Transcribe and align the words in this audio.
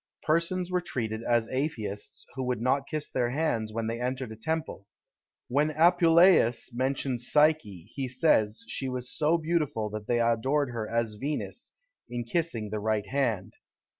Persons 0.23 0.71
were 0.71 0.81
treated 0.81 1.21
as 1.21 1.47
atheists, 1.49 2.25
who 2.33 2.41
would 2.45 2.59
not 2.59 2.87
kiss 2.87 3.07
their 3.07 3.29
hands 3.29 3.71
when 3.71 3.85
they 3.85 4.01
entered 4.01 4.31
a 4.31 4.35
temple. 4.35 4.87
When 5.47 5.69
Apuleius 5.69 6.73
mentions 6.73 7.29
Psyche, 7.31 7.83
he 7.93 8.07
says, 8.07 8.63
she 8.67 8.89
was 8.89 9.11
so 9.15 9.37
beautiful 9.37 9.91
that 9.91 10.07
they 10.07 10.19
adored 10.19 10.71
her 10.71 10.89
as 10.89 11.17
Venus, 11.19 11.73
in 12.09 12.23
kissing 12.23 12.71
the 12.71 12.79
right 12.79 13.05
hand. 13.05 13.53